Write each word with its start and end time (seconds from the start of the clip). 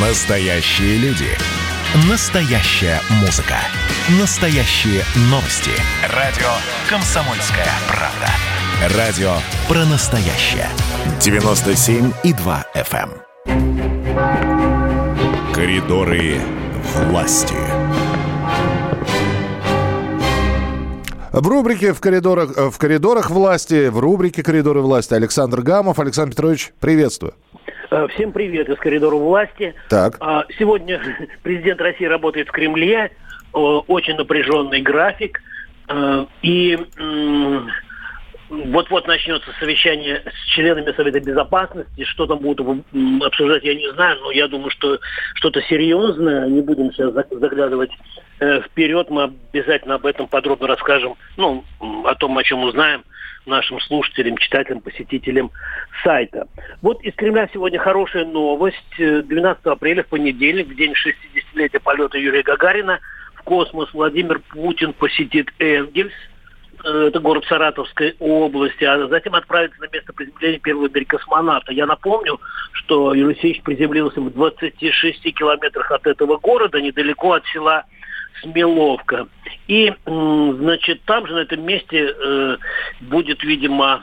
Настоящие 0.00 0.96
люди. 0.98 1.26
Настоящая 2.08 3.00
музыка. 3.20 3.56
Настоящие 4.20 5.02
новости. 5.22 5.72
Радио 6.14 6.46
«Комсомольская 6.88 7.66
правда». 7.88 8.96
Радио 8.96 9.32
про 9.66 9.84
настоящее. 9.86 10.68
97,2 11.18 12.64
FM. 12.76 13.10
эм. 13.46 13.82
Коридоры 15.52 16.40
власти. 16.94 17.56
В 21.32 21.48
рубрике 21.48 21.92
в 21.92 22.00
коридорах, 22.00 22.56
э, 22.56 22.70
в 22.70 22.78
коридорах 22.78 23.30
власти, 23.30 23.88
в 23.88 23.98
рубрике 23.98 24.44
«Коридоры 24.44 24.80
власти» 24.80 25.14
Александр 25.14 25.62
Гамов. 25.62 25.98
Александр 25.98 26.30
Петрович, 26.30 26.72
приветствую. 26.78 27.34
Э, 27.90 28.06
Всем 28.14 28.32
привет 28.32 28.68
из 28.68 28.76
коридора 28.78 29.16
власти. 29.16 29.74
Так. 29.88 30.16
А, 30.20 30.44
Сегодня 30.58 31.00
президент 31.42 31.80
России 31.80 32.04
работает 32.04 32.48
в 32.48 32.52
Кремле, 32.52 33.10
очень 33.52 34.16
напряженный 34.16 34.82
график. 34.82 35.40
Э, 35.88 36.26
И 36.42 36.78
вот-вот 38.50 39.06
начнется 39.06 39.50
совещание 39.60 40.22
с 40.24 40.48
членами 40.54 40.92
Совета 40.92 41.20
Безопасности. 41.20 42.04
Что 42.04 42.26
там 42.26 42.38
будут 42.38 42.82
обсуждать, 43.22 43.62
я 43.64 43.74
не 43.74 43.90
знаю, 43.92 44.18
но 44.22 44.30
я 44.30 44.48
думаю, 44.48 44.70
что 44.70 44.98
что-то 45.34 45.60
серьезное. 45.62 46.46
Не 46.48 46.60
будем 46.62 46.90
сейчас 46.92 47.12
заг- 47.12 47.38
заглядывать 47.38 47.90
э, 48.40 48.60
вперед. 48.62 49.10
Мы 49.10 49.24
обязательно 49.52 49.96
об 49.96 50.06
этом 50.06 50.28
подробно 50.28 50.66
расскажем. 50.66 51.16
Ну, 51.36 51.62
о 52.06 52.14
том, 52.14 52.36
о 52.38 52.44
чем 52.44 52.62
узнаем 52.62 53.04
нашим 53.48 53.80
слушателям, 53.80 54.36
читателям, 54.36 54.80
посетителям 54.80 55.50
сайта. 56.04 56.46
Вот 56.82 57.02
из 57.02 57.14
Кремля 57.14 57.48
сегодня 57.52 57.78
хорошая 57.78 58.24
новость. 58.24 58.76
Э, 58.98 59.22
12 59.22 59.66
апреля, 59.66 60.04
в 60.04 60.08
понедельник, 60.08 60.68
в 60.68 60.74
день 60.74 60.92
60-летия 60.92 61.80
полета 61.80 62.18
Юрия 62.18 62.42
Гагарина, 62.42 63.00
в 63.34 63.42
космос 63.42 63.92
Владимир 63.92 64.40
Путин 64.50 64.92
посетит 64.92 65.50
Энгельс, 65.58 66.12
э, 66.84 67.06
это 67.08 67.20
город 67.20 67.44
Саратовской 67.46 68.14
области, 68.18 68.84
а 68.84 69.08
затем 69.08 69.34
отправится 69.34 69.80
на 69.80 69.88
место 69.90 70.12
приземления 70.12 70.58
первого 70.58 70.88
космонавта. 70.88 71.72
Я 71.72 71.86
напомню, 71.86 72.40
что 72.72 73.14
Юрий 73.14 73.32
Алексеевич 73.32 73.62
приземлился 73.62 74.20
в 74.20 74.30
26 74.30 75.32
километрах 75.32 75.90
от 75.90 76.06
этого 76.06 76.36
города, 76.36 76.80
недалеко 76.80 77.32
от 77.32 77.46
села 77.46 77.84
Смеловка. 78.42 79.26
И, 79.66 79.92
значит, 80.06 81.02
там 81.04 81.26
же, 81.26 81.34
на 81.34 81.38
этом 81.40 81.64
месте, 81.64 82.14
э, 82.16 82.56
будет, 83.00 83.42
видимо, 83.42 84.02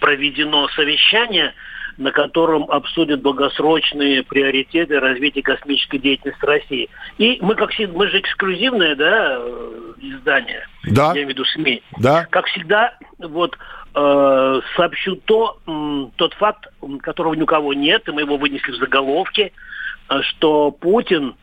проведено 0.00 0.68
совещание, 0.68 1.54
на 1.98 2.10
котором 2.10 2.64
обсудят 2.70 3.22
долгосрочные 3.22 4.22
приоритеты 4.22 4.98
развития 4.98 5.42
космической 5.42 5.98
деятельности 5.98 6.44
России. 6.44 6.88
И 7.18 7.38
мы, 7.42 7.54
как 7.54 7.70
всегда, 7.70 7.96
мы 7.96 8.08
же 8.08 8.20
эксклюзивное, 8.20 8.96
да, 8.96 9.36
э, 9.38 9.92
издание, 10.00 10.66
Да. 10.84 11.08
я 11.08 11.12
имею 11.12 11.26
в 11.26 11.30
виду 11.30 11.44
СМИ. 11.44 11.82
Да. 11.98 12.26
Как 12.30 12.46
всегда, 12.46 12.96
вот 13.18 13.56
э, 13.94 14.60
сообщу 14.74 15.16
то, 15.16 15.58
м, 15.66 16.12
тот 16.16 16.32
факт, 16.34 16.66
которого 17.02 17.34
ни 17.34 17.42
у 17.42 17.46
кого 17.46 17.74
нет, 17.74 18.08
и 18.08 18.12
мы 18.12 18.22
его 18.22 18.38
вынесли 18.38 18.72
в 18.72 18.76
заголовке, 18.76 19.52
э, 20.08 20.22
что 20.22 20.70
Путин 20.70 21.34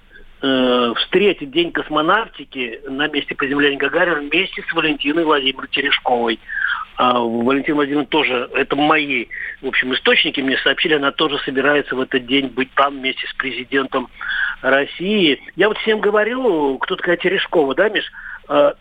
э, 0.42 0.94
встретит 0.98 1.52
День 1.52 1.72
космонавтики 1.72 2.82
на 2.88 3.08
месте 3.08 3.36
приземления 3.36 3.78
Гагарина 3.78 4.22
вместе 4.22 4.64
с 4.70 4.74
Валентиной 4.74 5.24
Владимировной 5.24 5.70
Терешковой. 5.70 6.40
А 6.98 7.20
Валентина 7.20 7.76
Владимировна 7.76 8.08
тоже, 8.08 8.50
это 8.54 8.76
мои, 8.76 9.28
в 9.62 9.68
общем, 9.68 9.94
источники 9.94 10.42
мне 10.42 10.58
сообщили, 10.58 10.96
она 10.96 11.12
тоже 11.12 11.38
собирается 11.40 11.96
в 11.96 12.02
этот 12.02 12.26
день 12.26 12.48
быть 12.48 12.72
там 12.74 13.00
вместе 13.00 13.26
с 13.28 13.34
президентом 13.36 14.10
России. 14.62 15.42
Я 15.56 15.70
вот 15.70 15.78
всем 15.78 16.02
говорил, 16.02 16.78
кто 16.80 16.98
такая 16.98 17.16
Терешкова, 17.16 17.74
да, 17.76 17.88
Миш? 17.90 18.04
А, 18.50 18.74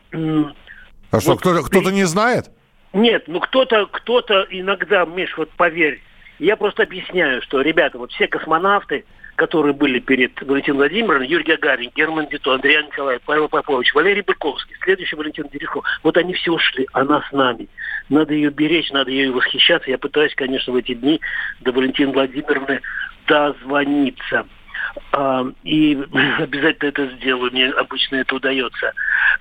А 1.11 1.20
что, 1.20 1.31
Вот 1.31 1.41
кто- 1.41 1.62
кто-то 1.62 1.91
не 1.93 2.05
знает? 2.05 2.47
нет, 2.93 3.25
ну 3.28 3.38
кто-то, 3.41 3.87
кто-то 3.87 4.47
иногда, 4.50 5.05
Миш, 5.05 5.37
вот 5.37 5.50
поверь, 5.50 6.00
я 6.38 6.56
просто 6.56 6.82
объясняю, 6.82 7.41
что, 7.43 7.61
ребята, 7.61 7.99
вот 7.99 8.11
все 8.12 8.27
космонавты, 8.27 9.05
которые 9.38 9.72
были 9.72 10.00
перед 10.00 10.43
Валентином 10.43 10.78
Владимировной, 10.78 11.28
Юрий 11.28 11.44
Гагарин, 11.44 11.93
Герман 11.94 12.26
Дито, 12.26 12.54
Андрей 12.54 12.82
Николаев, 12.82 13.22
Павел 13.25 13.49
Попович, 13.49 13.94
Валерий 13.94 14.22
Быковский, 14.22 14.75
следующий 14.82 15.15
Валентин 15.15 15.49
Терехов, 15.49 15.84
вот 16.03 16.16
они 16.16 16.34
все 16.34 16.53
ушли, 16.53 16.88
она 16.93 17.22
с 17.22 17.32
нами. 17.32 17.69
Надо 18.09 18.34
ее 18.34 18.50
беречь, 18.50 18.91
надо 18.91 19.12
ее 19.12 19.31
восхищаться. 19.31 19.91
Я 19.91 19.99
пытаюсь, 19.99 20.34
конечно, 20.34 20.72
в 20.72 20.76
эти 20.76 20.93
дни 20.94 21.21
до 21.60 21.71
Валентины 21.71 22.12
Владимировны 22.12 22.81
дозвониться. 23.28 24.44
А, 25.12 25.47
И 25.62 25.94
обязательно 26.38 26.88
это 26.88 27.06
сделаю, 27.16 27.53
мне 27.53 27.69
обычно 27.70 28.16
это 28.16 28.34
удается. 28.34 28.93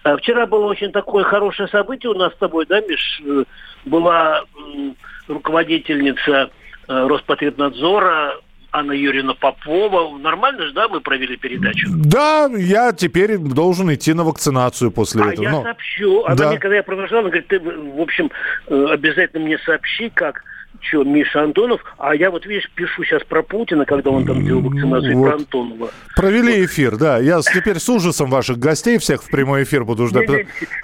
А, 0.04 0.16
Вчера 0.18 0.46
было 0.46 0.68
очень 0.68 0.92
такое 0.92 1.24
хорошее 1.24 1.70
событие 1.70 2.12
у 2.12 2.16
нас 2.16 2.32
с 2.34 2.38
тобой, 2.38 2.68
да, 2.68 2.82
Миш? 2.82 3.22
Э, 3.26 3.46
Была 3.86 4.44
руководительница 5.28 6.52
э, 6.88 7.08
Роспотребнадзора 7.08 8.42
Анна 8.72 8.92
Юрьевна 8.92 9.34
Попова. 9.34 10.18
Нормально 10.18 10.68
же, 10.68 10.74
да, 10.74 10.88
мы 10.88 11.02
провели 11.02 11.38
передачу? 11.38 11.88
Да, 11.90 12.50
я 12.58 12.92
теперь 12.92 13.38
должен 13.38 13.94
идти 13.94 14.14
на 14.14 14.24
вакцинацию 14.24 14.92
после 14.92 15.24
А 15.24 15.32
этого. 15.32 15.44
я 15.44 15.52
Ну, 15.52 15.64
сообщу. 15.64 16.24
Она 16.26 16.36
да. 16.36 16.50
мне, 16.50 16.60
когда 16.60 16.76
я 16.76 16.84
провожал, 16.84 17.20
она 17.20 17.30
говорит, 17.30 17.48
ты, 17.48 17.60
в 17.60 18.02
общем, 18.02 18.32
э, 18.68 18.86
обязательно 18.92 19.46
мне 19.46 19.58
сообщи, 19.60 20.10
как 20.10 20.44
что, 20.80 21.04
Миша 21.04 21.42
Антонов, 21.42 21.82
а 21.98 22.14
я 22.16 22.30
вот, 22.30 22.46
видишь, 22.46 22.70
пишу 22.76 23.04
сейчас 23.04 23.24
про 23.24 23.42
Путина, 23.42 23.86
когда 23.86 24.12
он 24.12 24.26
там 24.26 24.46
делал 24.46 24.62
вакцинацию, 24.62 25.18
вот. 25.18 25.28
про 25.28 25.36
Антонова. 25.38 25.90
Провели 26.16 26.66
эфир, 26.66 26.98
да. 26.98 27.18
Я 27.18 27.42
теперь 27.42 27.80
с 27.80 27.90
ужасом 27.90 28.30
ваших 28.30 28.60
гостей 28.60 28.98
всех 29.00 29.24
в 29.24 29.30
прямой 29.30 29.64
эфир 29.64 29.86
буду 29.86 30.08
ждать. 30.08 30.30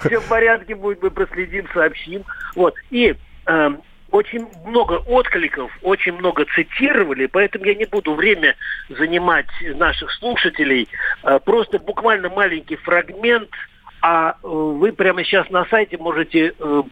Все 0.00 0.20
в 0.20 0.24
порядке 0.24 0.74
будет, 0.74 1.02
мы 1.02 1.10
проследим, 1.10 1.66
сообщим. 1.72 2.24
Вот. 2.56 2.74
И 2.90 3.14
эм, 3.46 3.82
очень 4.14 4.46
много 4.64 5.02
откликов, 5.08 5.76
очень 5.82 6.12
много 6.12 6.44
цитировали, 6.54 7.26
поэтому 7.26 7.64
я 7.64 7.74
не 7.74 7.84
буду 7.84 8.14
время 8.14 8.54
занимать 8.88 9.48
наших 9.74 10.12
слушателей. 10.12 10.88
Э, 11.24 11.40
просто 11.44 11.80
буквально 11.80 12.28
маленький 12.28 12.76
фрагмент, 12.76 13.50
а 14.02 14.30
э, 14.30 14.46
вы 14.46 14.92
прямо 14.92 15.24
сейчас 15.24 15.50
на 15.50 15.64
сайте 15.64 15.98
можете 15.98 16.54
э, 16.56 16.82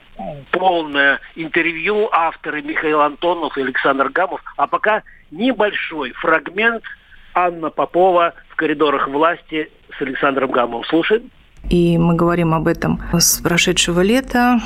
полное 0.51 1.21
интервью 1.37 2.09
авторы 2.11 2.61
Михаил 2.61 3.01
Антонов 3.01 3.57
и 3.57 3.63
Александр 3.63 4.09
Гамов. 4.09 4.43
А 4.57 4.67
пока 4.67 5.05
небольшой 5.31 6.11
фрагмент 6.15 6.83
Анна 7.35 7.71
Попова 7.71 8.35
в 8.49 8.57
коридорах 8.57 9.07
власти 9.07 9.71
с 9.97 10.03
Александром 10.03 10.51
Гамовым. 10.51 10.85
Слушаем. 10.87 11.31
И 11.69 11.97
мы 11.97 12.15
говорим 12.15 12.53
об 12.55 12.67
этом 12.67 13.01
с 13.19 13.39
прошедшего 13.39 14.01
лета, 14.01 14.61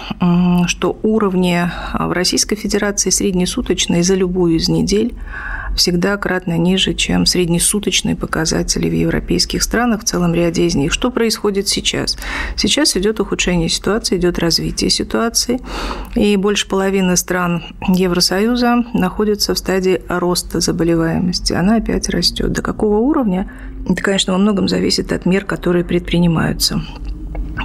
что 0.67 0.99
уровни 1.03 1.71
в 1.93 2.13
Российской 2.13 2.57
Федерации 2.57 3.11
среднесуточные 3.11 4.03
за 4.03 4.15
любую 4.15 4.57
из 4.57 4.69
недель 4.69 5.15
всегда 5.77 6.17
кратно 6.17 6.59
ниже, 6.59 6.95
чем 6.95 7.27
среднесуточные 7.27 8.17
показатели 8.17 8.89
в 8.89 8.93
европейских 8.93 9.63
странах, 9.63 10.03
в 10.03 10.05
целом 10.05 10.35
ряде 10.35 10.67
из 10.67 10.75
них. 10.75 10.93
Что 10.93 11.11
происходит 11.11 11.69
сейчас? 11.69 12.17
Сейчас 12.57 12.97
идет 12.97 13.21
ухудшение 13.21 13.69
ситуации, 13.69 14.17
идет 14.17 14.39
развитие 14.39 14.91
ситуации, 14.91 15.61
и 16.15 16.37
больше 16.37 16.67
половины 16.69 17.17
стран 17.17 17.63
Евросоюза 17.87 18.85
находятся 18.95 19.55
в 19.55 19.59
стадии 19.59 20.03
роста 20.09 20.61
заболеваемости. 20.61 21.53
Она 21.53 21.77
опять 21.77 22.09
растет. 22.09 22.53
До 22.53 22.63
какого 22.63 22.99
уровня? 22.99 23.51
Это, 23.89 24.03
конечно, 24.03 24.33
во 24.33 24.39
многом 24.39 24.69
зависит 24.69 25.13
от 25.13 25.27
мер, 25.27 25.45
которые 25.45 25.85
предпринимаются. 25.85 26.83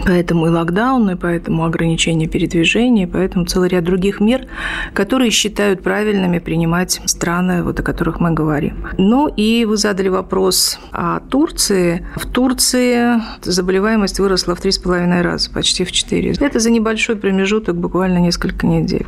Поэтому 0.06 0.48
и 0.48 0.50
локдаун, 0.50 1.10
и 1.12 1.16
поэтому 1.16 1.66
ограничение 1.66 2.28
передвижения, 2.28 3.08
поэтому 3.08 3.46
целый 3.46 3.70
ряд 3.70 3.84
других 3.84 4.20
мер, 4.20 4.48
которые 4.94 5.32
считают 5.32 5.84
правильными 5.84 6.40
принимать 6.40 7.02
страны, 7.06 7.64
вот 7.64 7.80
о 7.80 7.84
которых 7.84 8.20
мы 8.20 8.32
говорим. 8.32 8.88
Ну 8.98 9.28
и 9.28 9.66
вы 9.66 9.78
задали 9.78 10.08
вопрос 10.10 10.80
о 10.92 11.20
Турции. 11.20 12.06
В 12.16 12.26
Турции 12.26 13.22
заболеваемость 13.42 14.20
выросла 14.20 14.56
в 14.56 14.64
3,5 14.64 15.22
раза, 15.22 15.52
почти 15.52 15.84
в 15.84 15.92
4. 15.92 16.36
Это 16.40 16.60
за 16.60 16.72
небольшой 16.72 17.16
промежуток, 17.16 17.76
буквально 17.76 18.18
несколько 18.20 18.68
недель. 18.68 19.08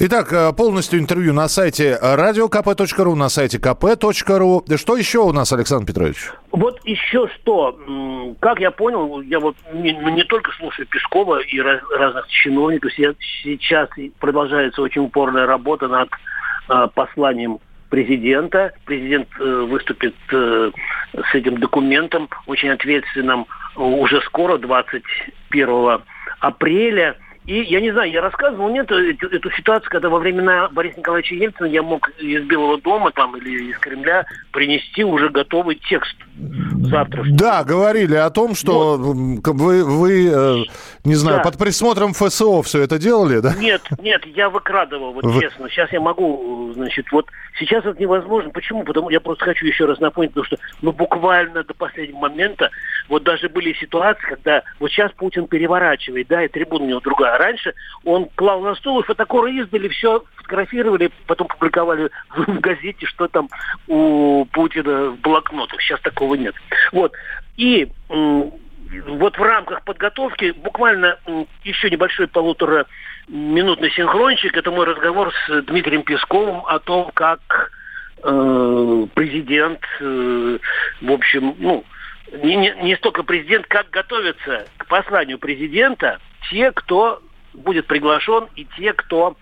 Итак, 0.00 0.32
э, 0.32 0.52
полностью 0.52 1.00
интервью 1.00 1.32
на 1.32 1.48
сайте 1.48 1.98
radiokp.ru, 2.02 3.14
на 3.14 3.28
сайте 3.28 3.58
kp.ru. 3.58 4.76
Что 4.76 4.96
еще 4.96 5.18
у 5.20 5.32
нас, 5.32 5.52
Александр 5.52 5.86
Петрович? 5.86 6.30
Вот 6.52 6.78
еще 6.84 7.28
что, 7.28 7.78
как 8.40 8.60
я 8.60 8.70
понял, 8.70 9.20
я 9.22 9.40
вот 9.40 9.56
не, 9.72 9.92
ну, 9.92 10.10
не 10.10 10.24
только 10.24 10.52
слушаю 10.52 10.86
Пескова 10.86 11.40
и 11.40 11.60
раз- 11.60 11.82
разных 11.96 12.28
чиновников, 12.28 12.92
се- 12.92 13.14
сейчас 13.42 13.88
продолжается 14.20 14.80
очень 14.82 15.02
упорная 15.02 15.46
работа 15.46 15.88
над 15.88 16.08
э, 16.68 16.88
посланием 16.94 17.58
президента. 17.90 18.72
Президент 18.84 19.28
э, 19.40 19.44
выступит 19.68 20.14
с 20.30 21.34
этим 21.34 21.58
документом, 21.58 22.28
очень 22.46 22.68
ответственным, 22.68 23.46
уже 23.76 24.20
скоро, 24.22 24.58
21 24.58 26.00
апреля. 26.40 27.16
И 27.48 27.62
я 27.62 27.80
не 27.80 27.90
знаю, 27.90 28.12
я 28.12 28.20
рассказывал, 28.20 28.68
нет, 28.68 28.90
эту, 28.90 29.26
эту 29.28 29.50
ситуацию, 29.52 29.88
когда 29.90 30.10
во 30.10 30.18
времена 30.18 30.68
Бориса 30.68 30.98
Николаевича 30.98 31.34
Ельцина 31.34 31.64
я 31.64 31.82
мог 31.82 32.10
из 32.18 32.44
Белого 32.44 32.78
дома 32.78 33.10
там 33.10 33.38
или 33.38 33.70
из 33.70 33.78
Кремля 33.78 34.26
принести 34.52 35.02
уже 35.02 35.30
готовый 35.30 35.76
текст 35.88 36.14
завтра. 36.86 37.24
Да, 37.30 37.64
говорили 37.64 38.14
о 38.14 38.30
том, 38.30 38.54
что 38.54 38.96
вот. 38.96 39.46
вы, 39.46 39.84
вы 39.84 40.30
э, 40.32 40.64
не 41.04 41.14
знаю, 41.14 41.38
да. 41.38 41.44
под 41.44 41.58
присмотром 41.58 42.12
ФСО 42.12 42.62
все 42.62 42.82
это 42.82 42.98
делали, 42.98 43.40
да? 43.40 43.54
Нет, 43.54 43.82
нет, 44.00 44.24
я 44.26 44.50
выкрадывал, 44.50 45.12
вот 45.12 45.24
вы... 45.24 45.40
честно. 45.40 45.68
Сейчас 45.68 45.92
я 45.92 46.00
могу, 46.00 46.72
значит, 46.74 47.10
вот 47.12 47.26
сейчас 47.58 47.84
это 47.84 48.00
невозможно. 48.00 48.50
Почему? 48.50 48.84
Потому 48.84 49.10
я 49.10 49.20
просто 49.20 49.44
хочу 49.44 49.66
еще 49.66 49.86
раз 49.86 49.98
напомнить, 50.00 50.32
потому 50.32 50.46
что 50.46 50.58
ну 50.82 50.92
буквально 50.92 51.64
до 51.64 51.74
последнего 51.74 52.18
момента 52.18 52.70
вот 53.08 53.22
даже 53.22 53.48
были 53.48 53.72
ситуации, 53.74 54.26
когда 54.26 54.62
вот 54.78 54.90
сейчас 54.90 55.12
Путин 55.12 55.46
переворачивает, 55.46 56.28
да, 56.28 56.44
и 56.44 56.48
трибуна 56.48 56.84
у 56.84 56.88
него 56.88 57.00
другая. 57.00 57.38
Раньше 57.38 57.74
он 58.04 58.28
клал 58.34 58.60
на 58.60 58.74
стол, 58.74 59.00
и 59.00 59.04
фотокоры 59.04 59.52
издали, 59.52 59.88
все 59.88 60.22
фотографировали, 60.36 61.10
потом 61.26 61.48
публиковали 61.48 62.10
в 62.36 62.60
газете, 62.60 63.06
что 63.06 63.28
там 63.28 63.48
у 63.86 64.44
Путина 64.52 65.10
в 65.10 65.20
блокнотах. 65.20 65.80
Сейчас 65.80 66.00
такого 66.00 66.34
нет. 66.34 66.54
Вот. 66.92 67.12
И 67.56 67.88
вот 69.06 69.36
в 69.36 69.42
рамках 69.42 69.82
подготовки 69.84 70.52
буквально 70.52 71.18
еще 71.64 71.90
небольшой 71.90 72.26
полутора 72.26 72.86
минутный 73.28 73.90
синхрончик. 73.90 74.56
Это 74.56 74.70
мой 74.70 74.86
разговор 74.86 75.32
с 75.46 75.62
Дмитрием 75.62 76.02
Песковым 76.02 76.64
о 76.66 76.78
том, 76.78 77.10
как 77.12 77.70
э, 78.22 79.06
президент, 79.14 79.80
э, 80.00 80.58
в 81.02 81.12
общем, 81.12 81.54
ну, 81.58 81.84
не, 82.42 82.56
не, 82.56 82.74
не 82.82 82.96
столько 82.96 83.22
президент, 83.22 83.66
как 83.66 83.90
готовятся 83.90 84.66
к 84.78 84.86
посланию 84.86 85.38
президента 85.38 86.18
те, 86.50 86.72
кто 86.72 87.22
будет 87.52 87.86
приглашен, 87.86 88.48
и 88.56 88.66
те, 88.76 88.92
кто 88.94 89.36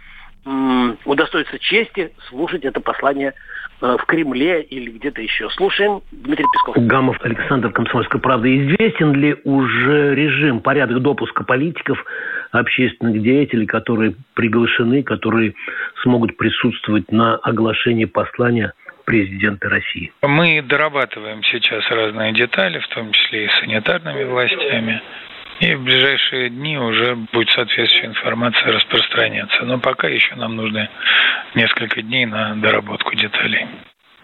м, 0.44 0.98
удостоится 1.04 1.58
чести 1.58 2.12
слушать 2.28 2.64
это 2.64 2.80
послание 2.80 3.34
Э, 3.34 3.55
в 3.80 3.98
Кремле 4.06 4.62
или 4.62 4.90
где-то 4.90 5.20
еще. 5.20 5.50
Слушаем 5.50 6.00
Дмитрий 6.10 6.46
Песков. 6.52 6.76
Гамов 6.76 7.18
Александр, 7.22 7.70
Комсомольская 7.72 8.20
правда. 8.20 8.48
Известен 8.48 9.12
ли 9.12 9.36
уже 9.44 10.14
режим, 10.14 10.60
порядок 10.60 11.00
допуска 11.02 11.44
политиков, 11.44 12.02
общественных 12.52 13.22
деятелей, 13.22 13.66
которые 13.66 14.14
приглашены, 14.34 15.02
которые 15.02 15.54
смогут 16.02 16.36
присутствовать 16.36 17.10
на 17.12 17.36
оглашении 17.36 18.06
послания 18.06 18.72
президента 19.04 19.68
России? 19.68 20.12
Мы 20.22 20.62
дорабатываем 20.62 21.42
сейчас 21.44 21.88
разные 21.90 22.32
детали, 22.32 22.78
в 22.78 22.88
том 22.88 23.12
числе 23.12 23.46
и 23.46 23.48
санитарными 23.60 24.24
властями. 24.24 25.00
И 25.60 25.74
в 25.74 25.84
ближайшие 25.84 26.50
дни 26.50 26.78
уже 26.78 27.16
будет 27.32 27.48
соответствующая 27.50 28.08
информация 28.08 28.72
распространяться. 28.72 29.64
Но 29.64 29.78
пока 29.78 30.08
еще 30.08 30.34
нам 30.34 30.56
нужно 30.56 30.90
несколько 31.54 32.02
дней 32.02 32.26
на 32.26 32.54
доработку 32.56 33.14
деталей. 33.14 33.66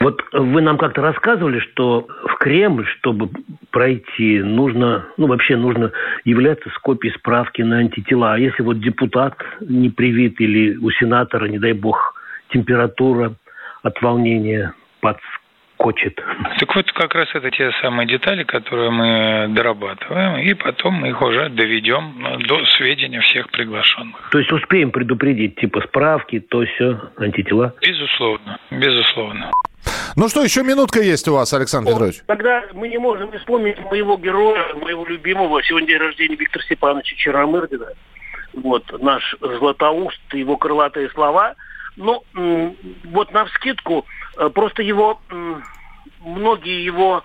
Вот 0.03 0.21
вы 0.33 0.61
нам 0.63 0.79
как-то 0.79 1.01
рассказывали, 1.01 1.61
что 1.61 2.09
в 2.25 2.35
Кремль, 2.39 2.87
чтобы 2.99 3.31
пройти, 3.71 4.41
нужно, 4.41 5.07
ну 5.17 5.29
вообще 5.29 5.57
нужно 5.57 5.93
являться 6.25 6.69
с 6.71 6.79
копией 6.79 7.15
справки 7.15 7.63
на 7.63 7.79
антитела. 7.79 8.35
А 8.35 8.39
если 8.39 8.63
вот 8.65 8.81
депутат 8.81 9.37
не 9.61 9.91
привит 9.91 10.41
или 10.41 10.77
у 10.77 10.91
сенатора, 10.91 11.47
не 11.47 11.61
дай 11.61 11.73
бог, 11.73 12.21
температура 12.51 13.35
от 13.83 14.03
волнения 14.03 14.75
под 15.01 15.19
кочет. 15.77 16.21
Так 16.59 16.75
вот, 16.75 16.93
как 16.93 17.15
раз 17.15 17.29
это 17.35 17.51
те 17.51 17.73
самые 17.81 18.07
детали, 18.07 18.45
которые 18.45 18.91
мы 18.91 19.47
дорабатываем, 19.51 20.39
и 20.39 20.55
потом 20.55 20.95
мы 20.95 21.09
их 21.09 21.21
уже 21.21 21.49
доведем 21.49 22.43
до 22.47 22.65
сведения 22.77 23.21
всех 23.21 23.51
приглашенных. 23.51 24.31
То 24.31 24.39
есть 24.39 24.53
успеем 24.53 24.91
предупредить, 24.91 25.57
типа 25.57 25.81
справки, 25.83 26.41
то 26.41 26.65
все, 26.65 27.01
антитела? 27.19 27.75
Безусловно, 27.81 28.59
безусловно. 28.71 29.51
Ну 30.15 30.29
что, 30.29 30.43
еще 30.43 30.63
минутка 30.63 31.01
есть 31.01 31.27
у 31.29 31.35
вас, 31.35 31.53
Александр 31.55 31.91
О, 31.91 31.95
Петрович? 31.95 32.21
Тогда 32.27 32.63
мы 32.75 32.89
не 32.89 32.99
можем 32.99 33.31
не 33.31 33.39
вспомнить 33.39 33.79
моего 33.81 34.17
героя, 34.17 34.75
моего 34.75 35.05
любимого. 35.07 35.63
Сегодня 35.63 35.89
день 35.89 35.99
рождения 35.99 36.37
Виктора 36.37 36.65
Степановича 36.65 37.17
Черномырдина. 37.17 37.87
Вот 38.55 38.85
наш 39.03 39.35
Златоуст, 39.41 40.21
его 40.35 40.57
крылатые 40.57 41.09
слова. 41.11 41.55
Ну, 41.97 42.25
вот 43.05 43.33
на 43.33 43.45
вскидку, 43.45 44.07
э, 44.39 44.49
просто 44.49 44.83
его 44.83 45.21
многие 46.21 46.85
его 46.85 47.23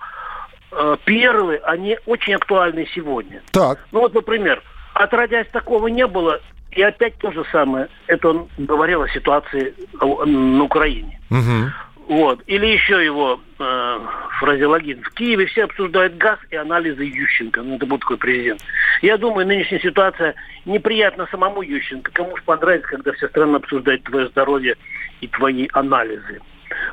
э, 0.72 0.96
перлы, 1.04 1.60
они 1.64 1.98
очень 2.06 2.34
актуальны 2.34 2.86
сегодня. 2.94 3.42
Так. 3.52 3.86
Ну 3.92 4.00
вот, 4.00 4.14
например, 4.14 4.62
отродясь 4.94 5.48
такого 5.48 5.88
не 5.88 6.06
было, 6.06 6.40
и 6.72 6.82
опять 6.82 7.16
то 7.18 7.32
же 7.32 7.44
самое. 7.50 7.88
Это 8.06 8.28
он 8.28 8.48
говорил 8.58 9.02
о 9.02 9.08
ситуации 9.08 9.74
на 10.00 10.64
Украине. 10.64 11.20
Угу. 11.30 12.14
Вот. 12.14 12.42
Или 12.46 12.66
еще 12.66 13.04
его 13.04 13.40
э, 13.58 14.00
фразеологизм. 14.40 15.02
В 15.02 15.10
Киеве 15.10 15.46
все 15.46 15.64
обсуждают 15.64 16.16
газ 16.16 16.38
и 16.50 16.56
анализы 16.56 17.04
Ющенко. 17.04 17.62
Ну, 17.62 17.76
это 17.76 17.86
был 17.86 17.98
такой 17.98 18.16
президент. 18.16 18.62
Я 19.02 19.16
думаю, 19.16 19.46
нынешняя 19.46 19.80
ситуация 19.80 20.34
неприятна 20.64 21.26
самому 21.30 21.62
Ющенко. 21.62 22.10
Кому 22.12 22.36
же 22.36 22.42
понравится, 22.42 22.88
когда 22.88 23.12
вся 23.12 23.28
страна 23.28 23.56
обсуждает 23.56 24.02
твое 24.04 24.28
здоровье 24.28 24.76
и 25.20 25.28
твои 25.28 25.68
анализы. 25.72 26.40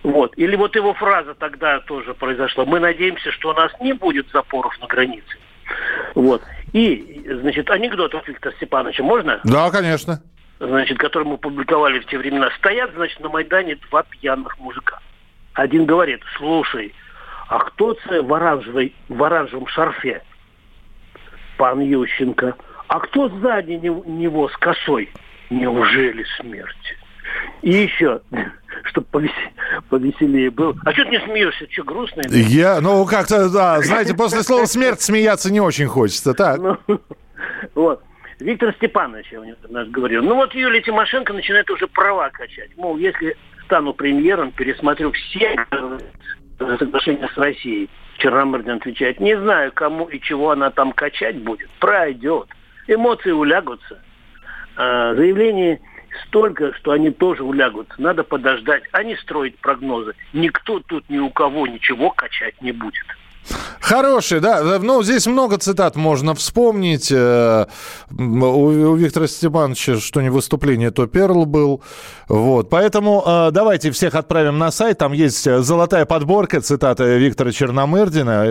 Вот. 0.03 0.33
Или 0.37 0.55
вот 0.55 0.75
его 0.75 0.93
фраза 0.93 1.33
тогда 1.33 1.79
тоже 1.81 2.13
произошла. 2.13 2.65
Мы 2.65 2.79
надеемся, 2.79 3.31
что 3.31 3.49
у 3.49 3.53
нас 3.53 3.71
не 3.81 3.93
будет 3.93 4.27
запоров 4.31 4.77
на 4.79 4.87
границе. 4.87 5.37
Вот. 6.13 6.43
И, 6.73 7.25
значит, 7.41 7.69
анекдот 7.69 8.13
от 8.13 8.27
Виктора 8.27 8.55
Степановича 8.55 9.03
можно? 9.03 9.41
Да, 9.43 9.69
конечно. 9.71 10.21
Значит, 10.59 10.97
который 10.97 11.25
мы 11.25 11.37
публиковали 11.37 11.99
в 11.99 12.05
те 12.05 12.17
времена. 12.17 12.49
Стоят, 12.57 12.91
значит, 12.95 13.19
на 13.19 13.29
Майдане 13.29 13.77
два 13.89 14.03
пьяных 14.03 14.57
мужика. 14.59 14.99
Один 15.53 15.85
говорит, 15.85 16.21
слушай, 16.37 16.93
а 17.47 17.59
кто 17.59 17.93
це 17.93 18.21
в, 18.21 18.33
оранжевой, 18.33 18.93
в 19.09 19.23
оранжевом 19.23 19.67
шарфе? 19.67 20.21
Пан 21.57 21.79
Ющенко. 21.81 22.55
А 22.87 22.99
кто 22.99 23.29
сзади 23.29 23.71
него 23.71 24.49
с 24.49 24.57
косой? 24.57 25.09
Неужели 25.49 26.25
смерть? 26.39 26.97
И 27.61 27.71
еще, 27.71 28.21
чтобы 28.85 29.07
повеселее, 29.07 29.51
повеселее 29.89 30.51
было. 30.51 30.75
А 30.85 30.91
что 30.93 31.03
ты 31.05 31.11
не 31.11 31.19
смеешься? 31.19 31.67
Что, 31.69 31.83
грустно? 31.83 32.21
Я, 32.29 32.79
ну, 32.81 33.05
как-то, 33.05 33.49
да, 33.49 33.81
знаете, 33.81 34.13
после 34.13 34.43
слова 34.43 34.65
«смерть» 34.65 35.01
смеяться 35.01 35.51
не 35.51 35.59
очень 35.59 35.87
хочется, 35.87 36.33
так? 36.33 36.59
Ну, 36.59 36.77
вот. 37.75 38.03
Виктор 38.39 38.73
Степанович, 38.75 39.27
я 39.31 39.39
у 39.39 39.43
него 39.45 39.55
говорил. 39.87 40.21
Ну 40.21 40.35
вот 40.35 40.53
Юлия 40.53 40.81
Тимошенко 40.81 41.31
начинает 41.31 41.69
уже 41.69 41.87
права 41.87 42.29
качать. 42.29 42.69
Мол, 42.75 42.97
если 42.97 43.37
стану 43.65 43.93
премьером, 43.93 44.51
пересмотрю 44.51 45.11
все 45.13 45.55
соглашения 46.57 47.29
с 47.33 47.37
Россией. 47.37 47.89
Черномырдин 48.17 48.77
отвечает, 48.77 49.19
не 49.19 49.37
знаю, 49.37 49.71
кому 49.71 50.05
и 50.05 50.19
чего 50.19 50.51
она 50.51 50.69
там 50.71 50.91
качать 50.91 51.37
будет. 51.37 51.69
Пройдет. 51.79 52.47
Эмоции 52.87 53.31
улягутся. 53.31 54.01
А, 54.77 55.13
заявление 55.15 55.81
столько, 56.27 56.73
что 56.73 56.91
они 56.91 57.11
тоже 57.11 57.43
улягутся. 57.43 58.01
Надо 58.01 58.23
подождать, 58.23 58.83
а 58.91 59.03
не 59.03 59.15
строить 59.17 59.57
прогнозы. 59.59 60.13
Никто 60.33 60.79
тут 60.79 61.09
ни 61.09 61.17
у 61.17 61.29
кого 61.29 61.67
ничего 61.67 62.11
качать 62.11 62.61
не 62.61 62.71
будет. 62.71 63.05
Хороший, 63.79 64.39
да. 64.39 64.79
Ну, 64.79 65.03
здесь 65.03 65.27
много 65.27 65.57
цитат 65.57 65.95
можно 65.95 66.33
вспомнить. 66.33 67.11
Э, 67.11 67.67
у 68.11 68.95
Виктора 68.95 69.27
Степановича, 69.27 69.99
что 69.99 70.21
не 70.21 70.29
выступление, 70.29 70.91
то 70.91 71.07
Перл 71.07 71.45
был. 71.45 71.83
Вот. 72.27 72.69
Поэтому 72.69 73.23
э, 73.25 73.51
давайте 73.51 73.91
всех 73.91 74.15
отправим 74.15 74.57
на 74.57 74.71
сайт. 74.71 74.97
Там 74.97 75.13
есть 75.13 75.43
золотая 75.61 76.05
подборка 76.05 76.61
цитаты 76.61 77.17
Виктора 77.17 77.51
Черномырдина. 77.51 78.49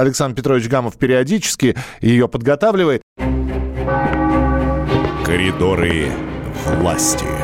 Александр 0.00 0.36
Петрович 0.36 0.68
Гамов 0.68 0.96
периодически 0.98 1.76
ее 2.00 2.28
подготавливает. 2.28 3.02
Коридоры 5.24 6.10
власти. 6.66 7.41